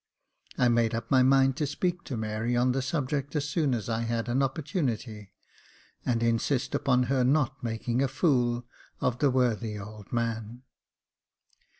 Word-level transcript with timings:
I 0.57 0.67
made 0.67 0.95
up 0.95 1.11
my 1.11 1.21
mind 1.21 1.55
to 1.57 1.67
speak 1.67 2.03
to 2.05 2.17
Mary 2.17 2.57
on 2.57 2.71
the 2.71 2.81
subject 2.81 3.35
as 3.35 3.47
soon 3.47 3.75
as 3.75 3.87
I 3.87 3.99
had 3.99 4.27
an 4.29 4.41
opportunity, 4.41 5.31
and 6.03 6.23
insist 6.23 6.73
upon 6.73 7.03
her 7.03 7.23
not 7.23 7.61
making 7.63 8.01
a 8.01 8.07
fool 8.07 8.65
of 8.99 9.19
the 9.19 9.29
worthy 9.29 9.77
old 9.77 10.11
man. 10.11 10.63